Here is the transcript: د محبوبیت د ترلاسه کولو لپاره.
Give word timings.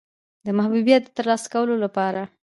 د 0.45 0.47
محبوبیت 0.57 1.03
د 1.05 1.09
ترلاسه 1.17 1.47
کولو 1.53 1.75
لپاره. 1.83 2.21